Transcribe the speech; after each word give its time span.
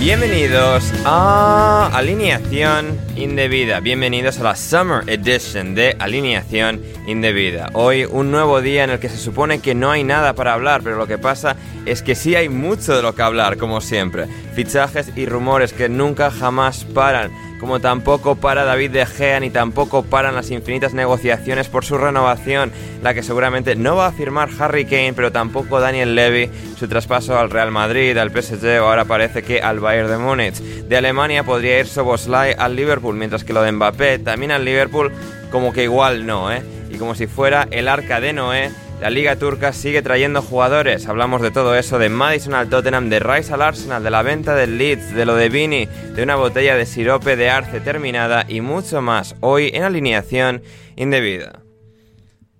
Bienvenidos 0.00 0.94
a 1.04 1.90
Alineación 1.92 2.98
Indebida. 3.20 3.80
Bienvenidos 3.80 4.38
a 4.38 4.44
la 4.44 4.56
Summer 4.56 5.02
Edition 5.06 5.74
de 5.74 5.94
Alineación 5.98 6.80
Indebida. 7.06 7.68
Hoy 7.74 8.06
un 8.06 8.30
nuevo 8.30 8.62
día 8.62 8.84
en 8.84 8.90
el 8.90 8.98
que 8.98 9.10
se 9.10 9.18
supone 9.18 9.60
que 9.60 9.74
no 9.74 9.90
hay 9.90 10.04
nada 10.04 10.32
para 10.32 10.54
hablar, 10.54 10.80
pero 10.82 10.96
lo 10.96 11.06
que 11.06 11.18
pasa 11.18 11.54
es 11.84 12.02
que 12.02 12.14
sí 12.14 12.34
hay 12.34 12.48
mucho 12.48 12.96
de 12.96 13.02
lo 13.02 13.14
que 13.14 13.20
hablar, 13.20 13.58
como 13.58 13.82
siempre. 13.82 14.26
Fichajes 14.54 15.12
y 15.16 15.26
rumores 15.26 15.74
que 15.74 15.90
nunca 15.90 16.30
jamás 16.30 16.84
paran 16.84 17.30
como 17.60 17.78
tampoco 17.78 18.36
para 18.36 18.64
David 18.64 18.90
De 18.90 19.06
Gea 19.06 19.38
ni 19.38 19.50
tampoco 19.50 20.02
paran 20.02 20.34
las 20.34 20.50
infinitas 20.50 20.94
negociaciones 20.94 21.68
por 21.68 21.84
su 21.84 21.98
renovación, 21.98 22.72
la 23.02 23.12
que 23.12 23.22
seguramente 23.22 23.76
no 23.76 23.96
va 23.96 24.06
a 24.06 24.12
firmar 24.12 24.48
Harry 24.58 24.86
Kane, 24.86 25.12
pero 25.14 25.30
tampoco 25.30 25.78
Daniel 25.78 26.14
Levy, 26.14 26.50
su 26.78 26.88
traspaso 26.88 27.38
al 27.38 27.50
Real 27.50 27.70
Madrid, 27.70 28.16
al 28.16 28.30
PSG 28.30 28.80
o 28.80 28.86
ahora 28.86 29.04
parece 29.04 29.42
que 29.42 29.60
al 29.60 29.78
Bayern 29.78 30.08
de 30.08 30.16
Múnich. 30.16 30.54
De 30.54 30.96
Alemania 30.96 31.44
podría 31.44 31.78
ir 31.78 31.86
Soboslai 31.86 32.54
al 32.58 32.74
Liverpool, 32.74 33.09
mientras 33.16 33.44
que 33.44 33.52
lo 33.52 33.62
de 33.62 33.72
Mbappé 33.72 34.18
también 34.18 34.52
al 34.52 34.64
Liverpool 34.64 35.12
como 35.50 35.72
que 35.72 35.84
igual 35.84 36.26
no, 36.26 36.52
¿eh? 36.52 36.62
Y 36.90 36.96
como 36.96 37.14
si 37.14 37.26
fuera 37.26 37.68
el 37.70 37.88
arca 37.88 38.20
de 38.20 38.32
Noé, 38.32 38.70
la 39.00 39.08
Liga 39.08 39.36
Turca 39.36 39.72
sigue 39.72 40.02
trayendo 40.02 40.42
jugadores. 40.42 41.06
Hablamos 41.08 41.40
de 41.40 41.50
todo 41.50 41.74
eso, 41.74 41.98
de 41.98 42.10
Madison 42.10 42.54
al 42.54 42.68
Tottenham, 42.68 43.08
de 43.08 43.18
Rice 43.18 43.52
al 43.52 43.62
Arsenal, 43.62 44.02
de 44.02 44.10
la 44.10 44.22
venta 44.22 44.54
del 44.54 44.76
Leeds, 44.76 45.14
de 45.14 45.24
lo 45.24 45.36
de 45.36 45.48
Vini, 45.48 45.86
de 45.86 46.22
una 46.22 46.36
botella 46.36 46.76
de 46.76 46.84
sirope 46.84 47.34
de 47.36 47.48
arce 47.48 47.80
terminada 47.80 48.44
y 48.46 48.60
mucho 48.60 49.00
más 49.00 49.36
hoy 49.40 49.70
en 49.72 49.84
alineación 49.84 50.62
indebida. 50.96 51.62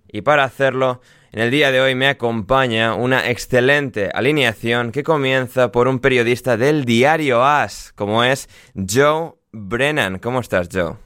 Y 0.09 0.23
para 0.23 0.45
hacerlo, 0.45 1.03
en 1.33 1.41
el 1.41 1.51
día 1.51 1.71
de 1.71 1.81
hoy 1.81 1.95
me 1.95 2.09
acompaña 2.09 2.95
una 2.95 3.29
excelente 3.29 4.11
alineación 4.13 4.93
que 4.93 5.03
comienza 5.03 5.71
por 5.71 5.89
un 5.89 5.99
periodista 5.99 6.57
del 6.57 6.85
diario 6.85 7.45
As, 7.45 7.93
como 7.95 8.25
es 8.25 8.49
Joe 8.75 9.35
Brennan. 9.53 10.19
¿Cómo 10.19 10.41
estás, 10.41 10.69
Joe? 10.73 10.97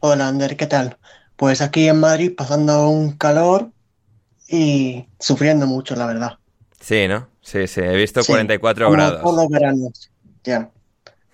Hola, 0.00 0.28
Ander, 0.28 0.56
¿qué 0.56 0.66
tal? 0.66 0.98
Pues 1.36 1.60
aquí 1.60 1.88
en 1.88 1.98
Madrid 2.00 2.32
pasando 2.36 2.88
un 2.88 3.16
calor 3.16 3.70
y 4.48 5.06
sufriendo 5.18 5.66
mucho, 5.66 5.96
la 5.96 6.06
verdad. 6.06 6.38
Sí, 6.80 7.08
¿no? 7.08 7.28
Sí, 7.40 7.66
sí, 7.66 7.80
he 7.80 7.96
visto 7.96 8.22
Sí, 8.22 8.32
44 8.32 8.86
como 8.86 8.96
grados. 8.96 9.22
todos 9.22 9.36
los 9.36 9.48
veranos, 9.48 10.10
ya, 10.44 10.70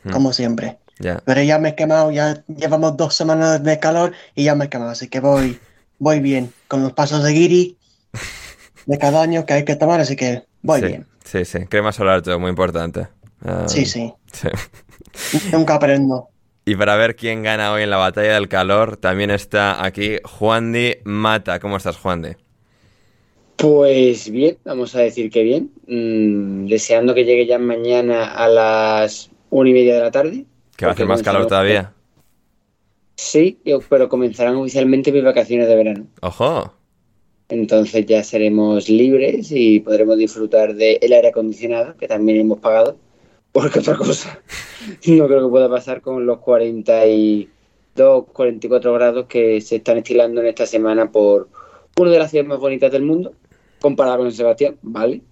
Hmm. 0.04 0.10
como 0.12 0.32
siempre. 0.32 0.78
Ya. 0.98 1.22
Pero 1.24 1.42
ya 1.42 1.58
me 1.58 1.70
he 1.70 1.74
quemado, 1.74 2.10
ya 2.10 2.44
llevamos 2.46 2.96
dos 2.96 3.14
semanas 3.14 3.62
de 3.62 3.78
calor 3.78 4.12
y 4.34 4.44
ya 4.44 4.54
me 4.54 4.66
he 4.66 4.68
quemado, 4.68 4.90
así 4.90 5.08
que 5.08 5.20
voy, 5.20 5.60
voy 5.98 6.20
bien, 6.20 6.52
con 6.68 6.82
los 6.82 6.92
pasos 6.92 7.22
de 7.24 7.32
Giri 7.32 7.78
de 8.86 8.98
cada 8.98 9.22
año 9.22 9.46
que 9.46 9.54
hay 9.54 9.64
que 9.64 9.76
tomar, 9.76 10.00
así 10.00 10.16
que 10.16 10.44
voy 10.62 10.80
sí, 10.80 10.86
bien. 10.86 11.06
Sí, 11.24 11.44
sí, 11.44 11.66
crema 11.66 11.92
solar, 11.92 12.22
Joe, 12.24 12.38
muy 12.38 12.50
importante. 12.50 13.08
Ah, 13.44 13.66
Sí, 13.66 13.84
sí, 13.86 14.12
sí. 14.32 14.48
nunca 15.52 15.74
aprendo. 15.76 16.28
Y 16.64 16.76
para 16.76 16.96
ver 16.96 17.16
quién 17.16 17.42
gana 17.42 17.72
hoy 17.72 17.82
en 17.82 17.90
la 17.90 17.96
batalla 17.96 18.34
del 18.34 18.48
calor, 18.48 18.96
también 18.96 19.30
está 19.30 19.84
aquí 19.84 20.18
Juan 20.24 20.72
Di 20.72 20.96
Mata. 21.04 21.58
¿Cómo 21.58 21.76
estás, 21.76 21.96
Juan 21.96 22.22
Di? 22.22 22.30
Pues 23.56 24.30
bien, 24.30 24.56
vamos 24.64 24.94
a 24.94 25.00
decir 25.00 25.30
que 25.30 25.42
bien. 25.42 25.70
Mm, 25.86 26.66
deseando 26.66 27.14
que 27.14 27.24
llegue 27.24 27.46
ya 27.46 27.58
mañana 27.58 28.32
a 28.32 28.48
las 28.48 29.30
una 29.50 29.70
y 29.70 29.72
media 29.72 29.94
de 29.94 30.00
la 30.00 30.10
tarde. 30.10 30.44
Que 30.76 30.86
va 30.86 30.92
a 30.92 30.94
hacer 30.94 31.06
más 31.06 31.22
calor 31.22 31.46
todavía. 31.46 31.92
Sí, 33.16 33.58
pero 33.88 34.08
comenzarán 34.08 34.56
oficialmente 34.56 35.12
mis 35.12 35.22
vacaciones 35.22 35.68
de 35.68 35.76
verano. 35.76 36.06
¡Ojo! 36.22 36.72
Entonces 37.50 38.06
ya 38.06 38.22
seremos 38.24 38.88
libres 38.88 39.50
y 39.50 39.80
podremos 39.80 40.16
disfrutar 40.16 40.74
del 40.74 41.12
aire 41.12 41.28
acondicionado, 41.28 41.96
que 41.96 42.08
también 42.08 42.40
hemos 42.40 42.60
pagado. 42.60 42.96
Porque 43.52 43.80
otra 43.80 43.96
cosa 43.96 44.40
no 45.06 45.26
creo 45.26 45.42
que 45.44 45.50
pueda 45.50 45.68
pasar 45.68 46.00
con 46.00 46.24
los 46.24 46.38
42, 46.38 48.24
44 48.32 48.92
grados 48.94 49.26
que 49.26 49.60
se 49.60 49.76
están 49.76 49.98
estilando 49.98 50.40
en 50.40 50.46
esta 50.48 50.66
semana 50.66 51.10
por 51.10 51.48
una 51.98 52.10
de 52.10 52.18
las 52.18 52.30
ciudades 52.30 52.48
más 52.48 52.60
bonitas 52.60 52.92
del 52.92 53.02
mundo, 53.02 53.34
comparada 53.80 54.18
con 54.18 54.32
Sebastián, 54.32 54.76
¿vale? 54.82 55.22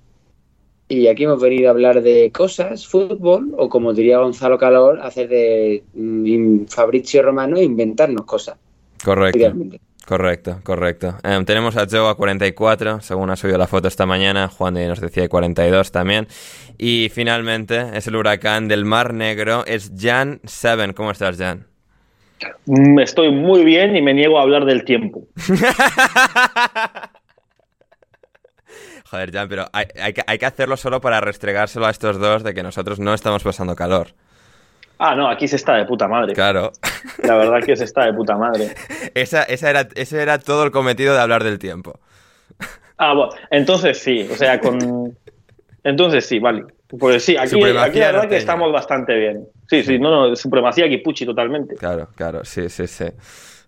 Y 0.89 1.07
aquí 1.07 1.25
hemos 1.25 1.41
venido 1.41 1.69
a 1.69 1.73
hablar 1.73 2.03
de 2.03 2.33
cosas, 2.33 2.87
fútbol, 2.87 3.55
o 3.57 3.69
como 3.69 3.93
diría 3.93 4.19
Gonzalo 4.19 4.59
Calor, 4.59 5.01
hacer 5.01 5.29
de 5.29 5.85
mm, 5.95 6.65
Fabrizio 6.65 7.23
Romano, 7.23 7.61
inventarnos 7.61 8.25
cosas, 8.25 8.57
Correcto. 9.05 9.39
idealmente. 9.39 9.81
Correcto, 10.09 10.61
correcto. 10.65 11.17
Em, 11.23 11.45
tenemos 11.45 11.77
a 11.77 11.87
Joe 11.87 12.09
a 12.09 12.15
44, 12.15 13.03
según 13.03 13.29
ha 13.29 13.37
subido 13.37 13.59
la 13.59 13.67
foto 13.67 13.89
esta 13.89 14.07
mañana. 14.07 14.49
Juan 14.49 14.73
Di 14.73 14.87
nos 14.87 15.03
decía 15.03 15.29
42 15.29 15.93
también. 15.93 16.27
Y 16.79 17.11
finalmente 17.13 17.91
es 17.93 18.07
el 18.07 18.17
huracán 18.17 18.69
del 18.69 18.87
Mar 18.87 19.13
Negro, 19.13 19.67
es 19.67 19.93
Jan 19.95 20.41
Seven. 20.45 20.95
¿Cómo 20.95 21.11
estás, 21.11 21.37
Jan? 21.37 21.67
Mm, 22.65 23.01
Estoy 23.01 23.33
muy 23.33 23.67
bien 23.67 23.97
y 23.97 24.01
me 24.01 24.15
niego 24.15 24.39
a 24.39 24.45
hablar 24.45 24.65
del 24.65 24.87
tiempo. 24.87 25.25
Joder, 29.11 29.31
Jan, 29.31 29.49
pero 29.51 29.67
hay, 29.75 29.89
hay 30.01 30.15
que, 30.15 30.23
hay 30.27 30.39
que 30.39 30.47
hacerlo 30.47 30.79
solo 30.79 31.03
para 31.03 31.21
restregárselo 31.21 31.85
a 31.85 31.91
estos 31.91 32.19
dos 32.19 32.43
de 32.43 32.55
que 32.55 32.63
nosotros 32.63 32.99
no 32.99 33.13
estamos 33.13 33.45
pasando 33.45 33.77
calor. 33.77 34.15
Ah, 34.99 35.15
no, 35.15 35.29
aquí 35.29 35.47
se 35.47 35.57
está 35.57 35.75
de 35.77 35.85
puta 35.85 36.09
madre. 36.09 36.35
Claro. 36.35 36.73
La 37.23 37.37
verdad 37.37 37.63
que 37.65 37.77
se 37.77 37.85
está 37.85 38.05
de 38.07 38.13
puta 38.13 38.37
madre. 38.37 38.75
Esa, 39.15 39.45
esa 39.45 39.71
era, 39.71 39.89
ese 39.95 40.21
era 40.21 40.39
todo 40.39 40.65
el 40.65 40.71
cometido 40.71 41.15
de 41.15 41.21
hablar 41.21 41.45
del 41.45 41.59
tiempo. 41.59 41.99
Ah, 42.97 43.15
bueno, 43.15 43.33
entonces 43.51 43.99
sí, 43.99 44.29
o 44.31 44.35
sea, 44.35 44.59
con... 44.61 45.17
Entonces 45.85 46.27
sí, 46.27 46.41
vale. 46.41 46.65
Pues 46.99 47.25
sí, 47.25 47.37
aquí, 47.37 47.51
Supremacía 47.51 47.83
aquí 47.85 47.99
la 48.01 48.07
verdad 48.07 48.19
norteña. 48.23 48.31
que 48.31 48.37
estamos 48.39 48.73
bastante 48.73 49.15
bien. 49.15 49.47
Sí, 49.69 49.83
sí, 49.85 49.99
no, 49.99 50.11
no, 50.29 50.37
supremacía 50.37 50.89
Kipuchi 50.89 51.25
totalmente. 51.25 51.77
Claro, 51.77 52.09
claro, 52.17 52.45
sí, 52.45 52.69
sí, 52.69 52.87
sí. 52.87 53.05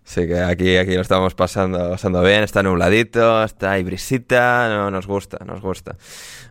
Sí, 0.03 0.27
que 0.27 0.39
aquí, 0.39 0.77
aquí 0.77 0.95
lo 0.95 1.01
estamos 1.01 1.35
pasando, 1.35 1.91
pasando 1.91 2.21
bien, 2.21 2.43
está 2.43 2.63
nubladito, 2.63 3.43
está 3.43 3.71
hay 3.73 3.83
brisita, 3.83 4.67
no, 4.67 4.91
nos 4.91 5.07
gusta, 5.07 5.37
nos 5.45 5.61
gusta. 5.61 5.95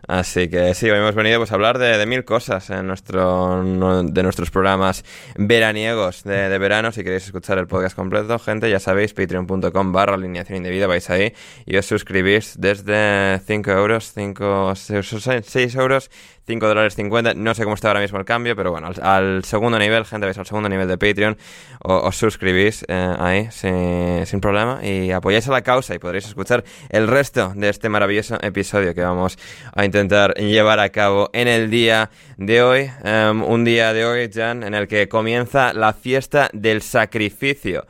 Así 0.07 0.49
que 0.49 0.73
sí, 0.73 0.89
hoy 0.89 0.97
hemos 0.97 1.13
venido 1.15 1.37
pues, 1.39 1.51
a 1.51 1.55
hablar 1.55 1.77
de, 1.77 1.97
de 1.97 2.05
mil 2.05 2.25
cosas 2.25 2.69
en 2.69 2.87
nuestro, 2.87 3.63
de 4.03 4.23
nuestros 4.23 4.49
programas 4.49 5.03
veraniegos 5.35 6.23
de, 6.23 6.57
verano. 6.57 6.91
Si 6.91 7.03
queréis 7.03 7.25
escuchar 7.25 7.57
el 7.59 7.67
podcast 7.67 7.95
completo, 7.95 8.39
gente, 8.39 8.69
ya 8.69 8.79
sabéis, 8.79 9.13
patreon.com 9.13 9.91
barra 9.91 10.15
alineación 10.15 10.57
indebida, 10.57 10.87
vais 10.87 11.09
ahí 11.09 11.33
y 11.65 11.77
os 11.77 11.85
suscribís 11.85 12.55
desde 12.57 13.39
5 13.45 13.71
euros, 13.71 14.11
5, 14.13 14.73
6 14.75 15.75
euros, 15.75 16.09
5 16.51 16.67
dólares 16.67 16.95
50, 16.95 17.35
no 17.35 17.55
sé 17.55 17.63
cómo 17.63 17.75
está 17.75 17.87
ahora 17.87 18.01
mismo 18.01 18.19
el 18.19 18.25
cambio, 18.25 18.57
pero 18.57 18.71
bueno, 18.71 18.87
al, 18.87 19.01
al 19.01 19.43
segundo 19.45 19.79
nivel, 19.79 20.03
gente, 20.03 20.25
vais 20.25 20.37
al 20.37 20.45
segundo 20.45 20.67
nivel 20.67 20.85
de 20.85 20.97
Patreon, 20.97 21.37
os 21.79 22.17
suscribís 22.17 22.83
eh, 22.89 23.15
ahí 23.17 23.47
sin, 23.51 24.25
sin 24.25 24.41
problema 24.41 24.85
y 24.85 25.11
apoyáis 25.11 25.47
a 25.47 25.51
la 25.51 25.61
causa 25.61 25.95
y 25.95 25.99
podréis 25.99 26.25
escuchar 26.27 26.65
el 26.89 27.07
resto 27.07 27.53
de 27.55 27.69
este 27.69 27.87
maravilloso 27.87 28.37
episodio 28.41 28.93
que 28.93 29.01
vamos 29.01 29.37
a 29.73 29.85
intentar 29.85 30.33
llevar 30.33 30.79
a 30.79 30.89
cabo 30.89 31.29
en 31.31 31.47
el 31.47 31.69
día 31.69 32.09
de 32.35 32.61
hoy. 32.61 32.91
Em, 33.05 33.43
un 33.43 33.63
día 33.63 33.93
de 33.93 34.05
hoy, 34.05 34.29
Jan, 34.33 34.63
en 34.63 34.73
el 34.73 34.89
que 34.89 35.07
comienza 35.07 35.71
la 35.71 35.93
fiesta 35.93 36.49
del 36.51 36.81
sacrificio 36.81 37.85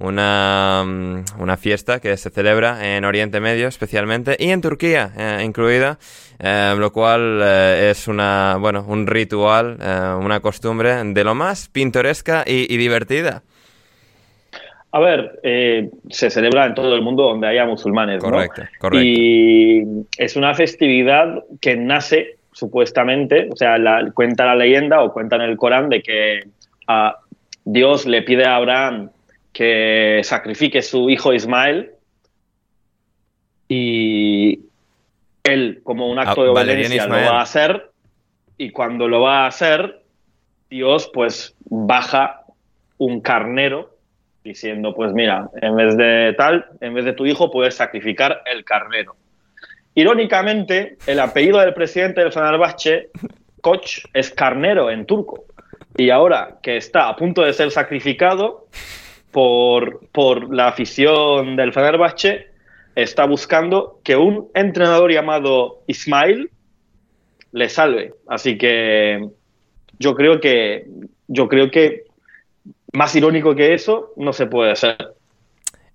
una, 0.00 0.82
mm, 0.84 1.24
una 1.40 1.56
fiesta 1.56 2.00
que 2.00 2.16
se 2.16 2.30
celebra 2.30 2.96
en 2.96 3.04
Oriente 3.04 3.40
Medio 3.40 3.68
especialmente 3.68 4.36
y 4.38 4.50
en 4.50 4.60
Turquía 4.60 5.12
eh, 5.16 5.42
incluida, 5.44 5.98
eh, 6.38 6.74
lo 6.78 6.92
cual 6.92 7.40
eh, 7.42 7.88
es 7.90 8.08
una, 8.08 8.56
bueno, 8.58 8.84
un 8.88 9.06
ritual, 9.06 9.76
eh, 9.80 10.14
una 10.18 10.40
costumbre 10.40 10.94
de 11.04 11.24
lo 11.24 11.34
más 11.34 11.68
pintoresca 11.68 12.44
y, 12.46 12.72
y 12.72 12.76
divertida. 12.76 13.42
A 14.92 14.98
ver, 14.98 15.38
se 16.08 16.30
celebra 16.30 16.66
en 16.66 16.74
todo 16.74 16.96
el 16.96 17.02
mundo 17.02 17.22
donde 17.22 17.46
haya 17.46 17.64
musulmanes, 17.64 18.20
¿no? 18.24 18.30
Correcto, 18.30 18.62
correcto. 18.80 19.06
Y 19.06 19.84
es 20.18 20.34
una 20.34 20.52
festividad 20.54 21.44
que 21.60 21.76
nace 21.76 22.38
supuestamente, 22.50 23.48
o 23.52 23.56
sea, 23.56 23.78
la- 23.78 24.10
cuenta 24.12 24.44
la 24.46 24.56
leyenda 24.56 25.00
o 25.02 25.12
cuenta 25.12 25.36
en 25.36 25.42
el 25.42 25.56
Corán 25.56 25.90
de 25.90 26.02
que 26.02 26.40
a 26.88 27.18
Dios 27.64 28.04
le 28.06 28.22
pide 28.22 28.44
a 28.44 28.56
Abraham 28.56 29.10
que 29.52 30.20
sacrifique 30.24 30.82
su 30.82 31.10
hijo 31.10 31.32
Ismael 31.32 31.92
y 33.68 34.60
él, 35.44 35.80
como 35.82 36.10
un 36.10 36.18
acto 36.18 36.42
Ah, 36.42 36.44
de 36.44 36.50
obediencia, 36.50 37.06
lo 37.06 37.14
va 37.14 37.38
a 37.38 37.42
hacer 37.42 37.90
y 38.58 38.70
cuando 38.70 39.08
lo 39.08 39.22
va 39.22 39.44
a 39.44 39.46
hacer, 39.46 40.02
Dios 40.68 41.10
pues 41.12 41.54
baja 41.64 42.42
un 42.98 43.20
carnero 43.20 43.96
diciendo, 44.44 44.94
pues 44.94 45.12
mira, 45.12 45.48
en 45.60 45.76
vez 45.76 45.96
de 45.96 46.34
tal, 46.36 46.66
en 46.80 46.94
vez 46.94 47.04
de 47.04 47.12
tu 47.12 47.26
hijo 47.26 47.50
puedes 47.50 47.74
sacrificar 47.74 48.42
el 48.46 48.64
carnero. 48.64 49.16
Irónicamente, 49.94 50.96
el 51.06 51.20
apellido 51.20 51.58
del 51.58 51.74
presidente 51.74 52.20
del 52.20 52.32
Fenerbahce, 52.32 53.10
Koch, 53.60 54.04
es 54.12 54.30
carnero 54.30 54.90
en 54.90 55.04
turco. 55.04 55.44
Y 55.96 56.10
ahora 56.10 56.58
que 56.62 56.76
está 56.76 57.08
a 57.08 57.16
punto 57.16 57.42
de 57.42 57.52
ser 57.52 57.70
sacrificado 57.70 58.68
por, 59.30 60.06
por 60.12 60.52
la 60.54 60.68
afición 60.68 61.56
del 61.56 61.72
Fenerbahce, 61.72 62.48
está 62.94 63.24
buscando 63.26 64.00
que 64.02 64.16
un 64.16 64.48
entrenador 64.54 65.12
llamado 65.12 65.82
Ismail 65.86 66.50
le 67.52 67.68
salve. 67.68 68.14
Así 68.28 68.58
que 68.58 69.28
yo 69.98 70.14
creo 70.14 70.40
que 70.40 70.86
yo 71.28 71.48
creo 71.48 71.70
que 71.70 72.04
más 72.92 73.14
irónico 73.14 73.54
que 73.54 73.74
eso 73.74 74.12
no 74.16 74.32
se 74.32 74.46
puede 74.46 74.72
hacer. 74.72 74.96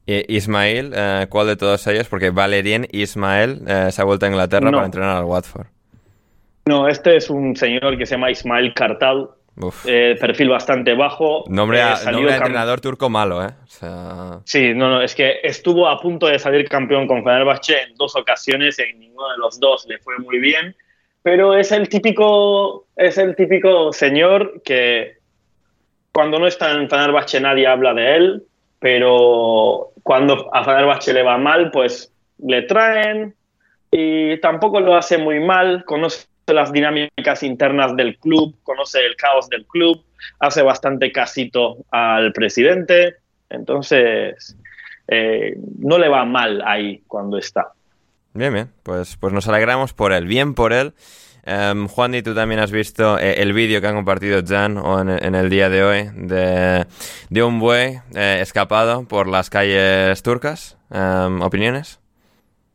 Ismael, 0.08 0.94
eh, 0.96 1.26
¿cuál 1.30 1.48
de 1.48 1.56
todos 1.56 1.86
ellos? 1.88 2.08
Porque 2.08 2.30
Valérien 2.30 2.88
Ismael 2.92 3.62
eh, 3.68 3.88
se 3.92 4.02
ha 4.02 4.06
vuelto 4.06 4.26
a 4.26 4.30
Inglaterra 4.30 4.70
No. 4.70 4.78
para 4.78 4.86
entrenar 4.86 5.18
al 5.18 5.26
Watford. 5.26 5.66
No, 6.68 6.88
este 6.88 7.16
es 7.16 7.30
un 7.30 7.56
señor 7.56 7.98
que 7.98 8.06
se 8.06 8.16
llama 8.16 8.32
Ismail 8.32 8.74
Kartal, 8.74 9.22
Uf. 9.22 9.30
Eh, 9.86 10.18
perfil 10.20 10.50
bastante 10.50 10.94
bajo. 10.94 11.46
nombre 11.48 11.80
eh, 11.80 11.84
a, 11.84 11.96
salió 11.96 12.20
nombre 12.20 12.34
a 12.34 12.38
entrenador 12.38 12.82
turco 12.82 13.10
malo, 13.10 13.44
¿eh? 13.44 13.52
O 13.64 13.68
sea, 13.68 14.40
Sí, 14.44 14.74
no, 14.74 14.90
no, 14.90 15.02
es 15.02 15.16
que 15.16 15.40
estuvo 15.44 15.88
a 15.88 16.00
punto 16.00 16.28
de 16.28 16.40
salir 16.40 16.68
campeón 16.68 17.08
con 17.08 17.24
Fenerbahce 17.24 17.82
en 17.84 17.96
dos 17.96 18.16
ocasiones, 18.16 18.78
en 18.80 19.00
ninguno 19.00 19.30
de 19.32 19.38
los 19.38 19.60
dos 19.60 19.86
le 19.88 19.98
fue 20.00 20.18
muy 20.20 20.40
bien, 20.40 20.76
pero 21.22 21.56
es 21.56 21.72
el 21.72 21.88
típico, 21.88 22.88
es 22.96 23.18
el 23.18 23.36
típico 23.36 23.94
señor 23.94 24.62
que 24.64 25.18
cuando 26.12 26.40
no 26.40 26.48
está 26.48 26.72
en 26.72 26.90
Fenerbahce 26.90 27.40
nadie 27.40 27.68
habla 27.68 27.94
de 27.94 28.16
él, 28.16 28.44
pero 28.80 29.92
cuando 30.04 30.54
a 30.54 30.64
Fenerbahce 30.64 31.14
le 31.14 31.24
va 31.24 31.38
mal, 31.38 31.72
pues 31.72 32.12
le 32.38 32.64
traen 32.64 33.34
y 33.90 34.38
tampoco 34.42 34.82
lo 34.82 34.96
hace 34.96 35.18
muy 35.18 35.40
mal, 35.40 35.86
conoce 35.86 36.28
las 36.54 36.72
dinámicas 36.72 37.44
internas 37.44 37.96
del 37.96 38.18
club, 38.18 38.56
conoce 38.64 39.06
el 39.06 39.16
caos 39.16 39.50
del 39.50 39.66
club, 39.66 40.04
hace 40.40 40.62
bastante 40.62 41.12
casito 41.12 41.78
al 41.92 42.34
presidente, 42.34 43.16
entonces 43.50 44.56
eh, 45.08 45.58
no 45.80 45.98
le 45.98 46.10
va 46.10 46.26
mal 46.26 46.62
ahí 46.66 47.04
cuando 47.08 47.38
está. 47.38 47.74
Bien, 48.34 48.54
bien. 48.54 48.72
Pues, 48.84 49.18
pues 49.18 49.34
nos 49.34 49.48
alegramos 49.48 49.94
por 49.94 50.12
él. 50.12 50.26
Bien 50.26 50.54
por 50.54 50.74
él. 50.74 50.94
Em, 51.46 51.88
Juan, 51.88 52.16
y 52.16 52.24
tú 52.24 52.34
también 52.34 52.60
has 52.60 52.72
visto 52.72 53.20
eh, 53.20 53.42
el 53.42 53.54
vídeo 53.54 53.80
que 53.80 53.88
han 53.88 53.96
compartido 53.96 54.42
Jan 54.46 54.78
en, 54.78 55.10
en 55.10 55.36
el 55.36 55.50
día 55.50 55.70
de 55.70 55.84
hoy 55.84 56.10
de, 56.14 56.86
de 57.30 57.44
un 57.44 57.60
buey 57.60 58.00
eh, 58.16 58.40
escapado 58.42 59.08
por 59.08 59.28
las 59.28 59.50
calles 59.50 60.22
turcas. 60.24 60.78
Em, 60.92 61.42
¿Opiniones? 61.42 62.00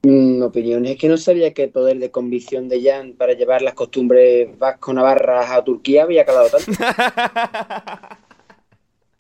Mm, 0.03 0.43
opiniones. 0.43 0.93
Es 0.93 0.99
que 0.99 1.09
no 1.09 1.17
sabía 1.17 1.53
que 1.53 1.65
el 1.65 1.71
poder 1.71 1.99
de 1.99 2.11
convicción 2.11 2.69
de 2.69 2.83
Jan 2.83 3.13
para 3.13 3.35
llevar 3.35 3.61
las 3.61 3.75
costumbres 3.75 4.59
vasco-navarras 4.59 5.51
a 5.51 5.63
Turquía 5.63 6.05
había 6.05 6.25
calado 6.25 6.49
tanto. 6.49 6.73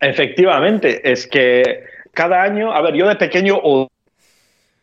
Efectivamente, 0.00 1.10
es 1.10 1.26
que 1.26 1.84
cada 2.12 2.42
año, 2.42 2.72
a 2.72 2.80
ver, 2.80 2.94
yo 2.94 3.06
de 3.06 3.16
pequeño 3.16 3.60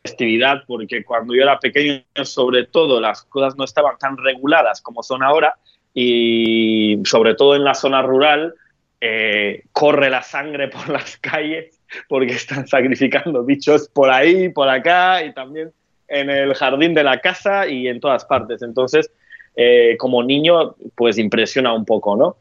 festividad, 0.03 0.63
porque 0.67 1.03
cuando 1.03 1.33
yo 1.33 1.41
era 1.41 1.59
pequeño, 1.59 2.03
sobre 2.23 2.65
todo, 2.67 3.01
las 3.01 3.23
cosas 3.23 3.57
no 3.57 3.63
estaban 3.63 3.97
tan 3.97 4.17
reguladas 4.17 4.81
como 4.81 5.01
son 5.01 5.23
ahora, 5.23 5.55
y 5.93 7.01
sobre 7.05 7.33
todo 7.33 7.55
en 7.55 7.63
la 7.63 7.73
zona 7.73 8.03
rural, 8.03 8.53
eh, 9.01 9.63
corre 9.71 10.11
la 10.11 10.21
sangre 10.21 10.67
por 10.67 10.89
las 10.89 11.17
calles 11.21 11.79
porque 12.07 12.33
están 12.33 12.67
sacrificando 12.67 13.43
bichos 13.43 13.89
por 13.89 14.09
ahí, 14.09 14.49
por 14.49 14.69
acá, 14.69 15.23
y 15.23 15.33
también 15.33 15.71
en 16.07 16.29
el 16.29 16.53
jardín 16.53 16.93
de 16.93 17.03
la 17.03 17.19
casa 17.19 17.67
y 17.67 17.87
en 17.87 17.99
todas 17.99 18.25
partes. 18.25 18.61
Entonces, 18.61 19.11
eh, 19.55 19.95
como 19.97 20.23
niño, 20.23 20.75
pues 20.95 21.17
impresiona 21.17 21.73
un 21.73 21.85
poco, 21.85 22.15
¿no? 22.15 22.37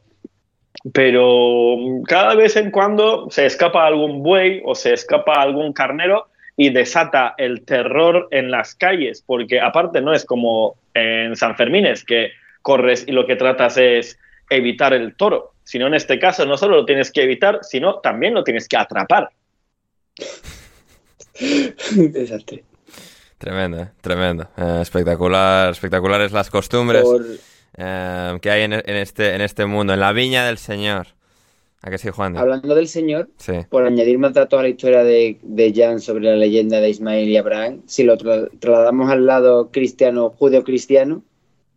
pero 0.93 1.77
cada 2.07 2.35
vez 2.35 2.57
en 2.57 2.71
cuando 2.71 3.29
se 3.31 3.47
escapa 3.47 3.87
algún 3.87 4.23
buey 4.23 4.63
o 4.65 4.75
se 4.75 4.93
escapa 4.93 5.35
algún 5.35 5.73
carnero 5.73 6.29
y 6.57 6.71
desata 6.71 7.35
el 7.39 7.65
terror 7.65 8.29
en 8.31 8.51
las 8.51 8.75
calles, 8.75 9.23
porque 9.27 9.61
aparte 9.61 10.01
no 10.01 10.13
es 10.13 10.25
como 10.25 10.77
en 10.95 11.37
San 11.37 11.57
Fermín, 11.57 11.87
es 11.87 12.05
que 12.05 12.31
corres 12.63 13.05
y 13.07 13.13
lo 13.13 13.27
que 13.27 13.37
tratas 13.37 13.77
es 13.77 14.19
evitar 14.49 14.95
el 14.95 15.17
toro, 15.17 15.53
sino 15.65 15.87
en 15.87 15.95
este 15.95 16.19
caso 16.19 16.47
no 16.47 16.57
solo 16.57 16.77
lo 16.77 16.87
tienes 16.87 17.13
que 17.13 17.23
evitar, 17.23 17.59
sino 17.63 17.97
también 18.01 18.35
lo 18.35 18.45
tienes 18.45 18.69
que 18.69 18.77
atrapar. 18.77 19.31
Desastre. 21.91 22.65
Tremendo, 23.39 23.79
eh, 23.83 23.89
tremendo. 24.01 24.49
Eh, 24.57 24.79
espectacular, 24.83 25.71
espectaculares 25.71 26.33
las 26.33 26.49
costumbres 26.51 27.03
Por, 27.03 27.25
eh, 27.77 28.39
que 28.41 28.51
hay 28.51 28.63
en, 28.63 28.73
en 28.73 28.83
este, 28.97 29.35
en 29.35 29.41
este 29.43 29.67
mundo, 29.67 29.93
en 29.93 30.01
la 30.01 30.13
viña 30.13 30.47
del 30.47 30.59
Señor. 30.59 31.09
¿A 31.83 31.91
que 31.91 31.99
sí, 31.99 32.09
Juan? 32.09 32.37
hablando 32.37 32.75
del 32.75 32.89
señor, 32.89 33.29
Sí. 33.37 33.53
por 33.69 33.85
añadir 33.87 34.19
más 34.19 34.33
datos 34.33 34.59
a 34.59 34.63
la 34.63 34.69
historia 34.71 35.05
de, 35.05 35.39
de 35.43 35.73
Jan 35.73 36.01
sobre 36.01 36.25
la 36.25 36.35
leyenda 36.35 36.81
de 36.81 36.89
Ismael 36.89 37.29
y 37.29 37.37
Abraham, 37.37 37.83
si 37.87 38.03
lo 38.03 38.17
tra- 38.17 38.49
trasladamos 38.59 39.09
al 39.11 39.25
lado 39.27 39.71
cristiano, 39.71 40.31
judeo-cristiano, 40.31 41.23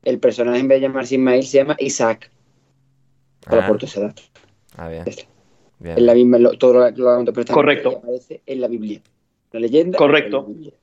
el 0.04 0.18
personaje 0.20 0.60
en 0.62 0.68
vez 0.70 0.78
de 0.82 0.88
llamarse 0.88 1.16
Ismael 1.16 1.44
se 1.44 1.58
llama 1.58 1.76
Isaac. 1.80 2.32
Por 3.42 3.60
Ah, 3.60 3.66
aporto 3.66 3.86
ese 3.86 4.00
dato. 4.02 4.22
ah, 4.78 4.88
bien. 4.88 5.04
Ya 5.06 5.12
está. 5.12 5.24
bien. 5.80 5.98
Es 5.98 6.04
la 6.04 6.14
misma, 6.16 6.38
lo- 6.40 6.58
todo 6.58 6.74
lo, 6.74 6.90
lo 6.90 7.26
que 7.26 7.32
prestamos 7.34 7.62
Correcto. 7.62 7.90
aparece 8.02 8.42
en 8.48 8.62
la 8.62 8.68
Biblia. 8.68 9.02
La 9.52 9.60
leyenda. 9.60 9.98
Correcto. 9.98 10.38
en 10.38 10.44
la 10.44 10.48
Biblia. 10.50 10.74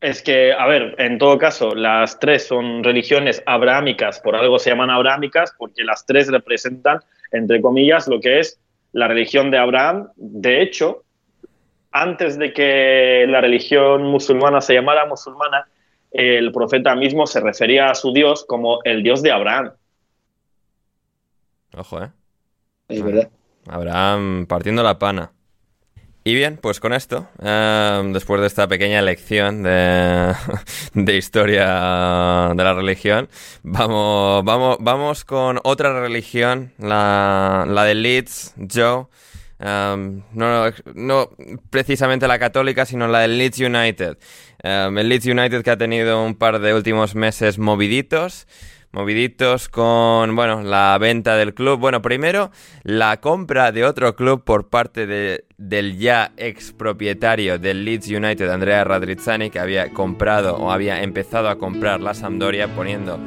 Es 0.00 0.22
que, 0.22 0.52
a 0.52 0.66
ver, 0.66 0.94
en 0.98 1.18
todo 1.18 1.38
caso, 1.38 1.74
las 1.74 2.18
tres 2.18 2.46
son 2.46 2.84
religiones 2.84 3.42
abrahámicas, 3.46 4.20
por 4.20 4.36
algo 4.36 4.58
se 4.58 4.70
llaman 4.70 4.90
abrahámicas, 4.90 5.54
porque 5.56 5.84
las 5.84 6.04
tres 6.04 6.28
representan, 6.28 7.00
entre 7.32 7.62
comillas, 7.62 8.06
lo 8.06 8.20
que 8.20 8.40
es 8.40 8.60
la 8.92 9.08
religión 9.08 9.50
de 9.50 9.58
Abraham. 9.58 10.08
De 10.16 10.62
hecho, 10.62 11.04
antes 11.92 12.38
de 12.38 12.52
que 12.52 13.24
la 13.28 13.40
religión 13.40 14.04
musulmana 14.04 14.60
se 14.60 14.74
llamara 14.74 15.06
musulmana, 15.06 15.66
el 16.10 16.52
profeta 16.52 16.94
mismo 16.94 17.26
se 17.26 17.40
refería 17.40 17.90
a 17.90 17.94
su 17.94 18.12
Dios 18.12 18.44
como 18.44 18.80
el 18.84 19.02
Dios 19.02 19.22
de 19.22 19.32
Abraham. 19.32 19.72
Ojo, 21.76 22.02
¿eh? 22.02 22.10
Es 22.88 23.02
verdad. 23.02 23.30
Abraham 23.66 24.46
partiendo 24.46 24.82
la 24.82 24.98
pana. 24.98 25.32
Y 26.26 26.34
bien, 26.34 26.58
pues 26.60 26.80
con 26.80 26.92
esto, 26.92 27.28
eh, 27.40 28.02
después 28.12 28.40
de 28.40 28.48
esta 28.48 28.66
pequeña 28.66 29.00
lección 29.00 29.62
de, 29.62 31.16
historia 31.16 31.66
de 32.52 32.64
la 32.64 32.74
religión, 32.74 33.28
vamos, 33.62 34.44
vamos, 34.44 34.76
vamos 34.80 35.24
con 35.24 35.60
otra 35.62 36.00
religión, 36.00 36.72
la, 36.78 37.64
la 37.68 37.84
de 37.84 37.94
Leeds, 37.94 38.54
Joe. 38.74 39.06
Um, 39.60 40.22
no, 40.32 40.64
no 40.96 41.30
precisamente 41.70 42.26
la 42.26 42.40
católica, 42.40 42.86
sino 42.86 43.06
la 43.06 43.20
del 43.20 43.38
Leeds 43.38 43.60
United. 43.60 44.18
Um, 44.64 44.98
el 44.98 45.08
Leeds 45.08 45.26
United 45.26 45.62
que 45.62 45.70
ha 45.70 45.78
tenido 45.78 46.24
un 46.24 46.34
par 46.34 46.58
de 46.58 46.74
últimos 46.74 47.14
meses 47.14 47.56
moviditos. 47.60 48.48
Moviditos 48.96 49.68
con, 49.68 50.34
bueno, 50.36 50.62
la 50.62 50.96
venta 50.98 51.36
del 51.36 51.52
club. 51.52 51.78
Bueno, 51.78 52.00
primero, 52.00 52.50
la 52.82 53.20
compra 53.20 53.70
de 53.70 53.84
otro 53.84 54.16
club 54.16 54.42
por 54.42 54.70
parte 54.70 55.06
de, 55.06 55.44
del 55.58 55.98
ya 55.98 56.32
expropietario 56.38 57.58
del 57.58 57.84
Leeds 57.84 58.08
United, 58.08 58.48
Andrea 58.48 58.84
Radrizzani, 58.84 59.50
que 59.50 59.58
había 59.58 59.90
comprado 59.92 60.56
o 60.56 60.72
había 60.72 61.02
empezado 61.02 61.50
a 61.50 61.58
comprar 61.58 62.00
la 62.00 62.14
Sampdoria, 62.14 62.68
poniendo 62.68 63.20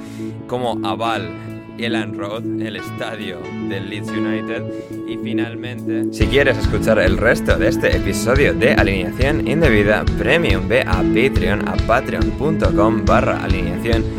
como 0.48 0.84
aval 0.84 1.30
Elan 1.78 2.18
Road, 2.18 2.44
el 2.60 2.76
estadio 2.76 3.38
del 3.70 3.92
Leeds 3.92 4.10
United. 4.10 4.64
Y 5.08 5.18
finalmente, 5.18 6.12
si 6.12 6.26
quieres 6.26 6.58
escuchar 6.58 6.98
el 6.98 7.16
resto 7.16 7.58
de 7.58 7.68
este 7.68 7.96
episodio 7.96 8.56
de 8.56 8.74
Alineación 8.74 9.48
Indebida 9.48 10.04
Premium, 10.18 10.68
ve 10.68 10.82
a 10.82 11.04
Patreon, 11.04 11.68
a 11.68 11.74
patreon.com 11.86 13.06
barra 13.06 13.44
alineación 13.44 14.19